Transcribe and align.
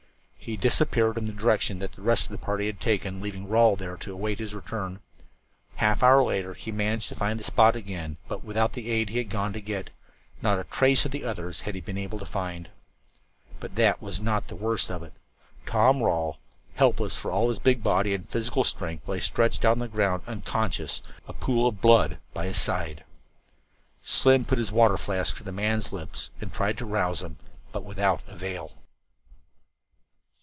He 0.43 0.57
disappeared 0.57 1.19
in 1.19 1.27
the 1.27 1.33
direction 1.33 1.77
that 1.79 1.91
the 1.91 2.01
rest 2.01 2.25
of 2.25 2.31
the 2.31 2.43
party 2.43 2.65
had 2.65 2.81
taken, 2.81 3.21
leaving 3.21 3.47
Rawle 3.47 3.75
there 3.75 3.95
to 3.97 4.11
await 4.11 4.39
his 4.39 4.55
return. 4.55 4.99
Half 5.75 6.01
an 6.01 6.07
hour 6.09 6.23
later 6.23 6.55
he 6.55 6.71
managed 6.71 7.09
to 7.09 7.15
find 7.15 7.39
the 7.39 7.43
spot 7.43 7.75
again, 7.75 8.17
but 8.27 8.43
without 8.43 8.73
the 8.73 8.89
aid 8.89 9.11
he 9.11 9.19
had 9.19 9.29
gone 9.29 9.53
to 9.53 9.61
get. 9.61 9.91
Not 10.41 10.57
a 10.57 10.63
trace 10.63 11.05
of 11.05 11.11
the 11.11 11.23
others 11.23 11.61
had 11.61 11.75
he 11.75 11.79
been 11.79 11.97
able 11.97 12.17
to 12.17 12.25
find. 12.25 12.69
But 13.59 13.75
that 13.75 14.01
was 14.01 14.19
not 14.19 14.47
the 14.47 14.55
worst 14.55 14.89
of 14.89 15.03
it. 15.03 15.13
Tom 15.67 16.01
Rawle, 16.01 16.39
helpless 16.73 17.15
for 17.15 17.31
all 17.31 17.47
his 17.49 17.59
big 17.59 17.83
body 17.83 18.15
and 18.15 18.27
physical 18.27 18.63
strength, 18.63 19.07
lay 19.07 19.19
stretched 19.19 19.63
out 19.63 19.73
upon 19.73 19.79
the 19.79 19.87
ground 19.89 20.23
unconscious, 20.25 21.03
a 21.27 21.33
pool 21.33 21.67
of 21.67 21.81
blood 21.81 22.17
by 22.33 22.47
his 22.47 22.57
side! 22.57 23.03
Slim 24.01 24.43
put 24.45 24.57
his 24.57 24.71
water 24.71 24.97
flask 24.97 25.37
to 25.37 25.43
the 25.43 25.51
wounded 25.51 25.61
man's 25.65 25.91
lips 25.93 26.31
and 26.41 26.51
tried 26.51 26.79
to 26.79 26.85
rouse 26.87 27.21
him, 27.21 27.37
but 27.71 27.83
without 27.85 28.21
avail. 28.27 28.71